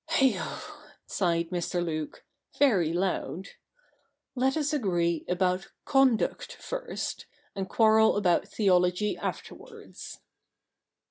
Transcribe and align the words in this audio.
'Heigho 0.13 0.39
I' 0.41 0.93
sighed 1.05 1.49
Mr. 1.51 1.85
Luke, 1.85 2.25
very 2.57 2.91
loud:' 2.91 3.49
let 4.43 4.57
us 4.57 4.73
agree 4.73 5.23
about 5.27 5.67
conduct 5.85 6.53
first, 6.53 7.27
and 7.53 7.69
quarrel 7.69 8.17
about 8.17 8.47
theology 8.47 9.15
after 9.15 9.53
wards.' 9.53 10.19